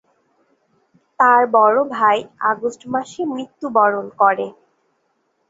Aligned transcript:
তার 1.19 1.41
বড় 1.55 1.77
ভাই 1.95 2.17
আগস্ট 2.51 2.81
মাসে 2.93 3.21
মৃত্যুবরণ 3.31 4.05
করে। 4.21 4.47